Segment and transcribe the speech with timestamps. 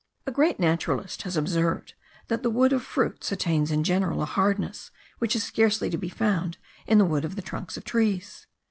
[0.25, 1.93] A great naturalist has observed,
[2.27, 4.89] that the wood of fruits attains in general a hardness
[5.19, 8.47] which is scarcely to be found in the wood of the trunks of trees.